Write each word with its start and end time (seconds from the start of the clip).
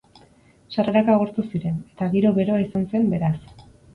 Sarrerak 0.75 1.11
agortu 1.15 1.43
ziren, 1.51 1.77
eta 1.93 2.09
giro 2.15 2.33
beroa 2.39 2.65
izan 2.65 2.91
zen, 2.95 3.09
beraz. 3.15 3.63